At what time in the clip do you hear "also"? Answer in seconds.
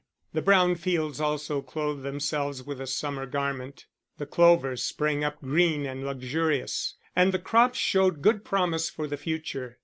1.21-1.61